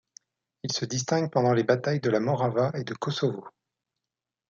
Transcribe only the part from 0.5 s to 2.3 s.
Il se distingue pendant les batailles de la